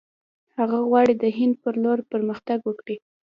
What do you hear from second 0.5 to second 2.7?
هغه غواړي د هند پر لور پرمختګ